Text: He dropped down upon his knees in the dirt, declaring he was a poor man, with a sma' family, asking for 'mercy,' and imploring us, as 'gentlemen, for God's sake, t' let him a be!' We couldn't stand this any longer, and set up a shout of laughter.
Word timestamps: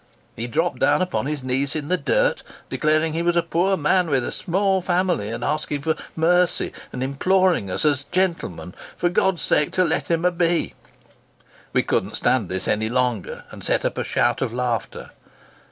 He 0.35 0.47
dropped 0.47 0.79
down 0.79 1.03
upon 1.03 1.27
his 1.27 1.43
knees 1.43 1.75
in 1.75 1.87
the 1.87 1.95
dirt, 1.95 2.41
declaring 2.71 3.13
he 3.13 3.21
was 3.21 3.35
a 3.35 3.43
poor 3.43 3.77
man, 3.77 4.09
with 4.09 4.23
a 4.25 4.31
sma' 4.31 4.81
family, 4.81 5.31
asking 5.31 5.83
for 5.83 5.93
'mercy,' 6.15 6.73
and 6.91 7.03
imploring 7.03 7.69
us, 7.69 7.85
as 7.85 8.05
'gentlemen, 8.05 8.73
for 8.97 9.09
God's 9.09 9.43
sake, 9.43 9.71
t' 9.73 9.83
let 9.83 10.07
him 10.07 10.25
a 10.25 10.31
be!' 10.31 10.73
We 11.71 11.83
couldn't 11.83 12.17
stand 12.17 12.49
this 12.49 12.67
any 12.67 12.89
longer, 12.89 13.43
and 13.51 13.63
set 13.63 13.85
up 13.85 13.95
a 13.99 14.03
shout 14.03 14.41
of 14.41 14.51
laughter. 14.51 15.11